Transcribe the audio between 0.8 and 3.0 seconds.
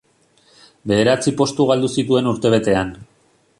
Bederatzi postu galdu zituen urtebetean.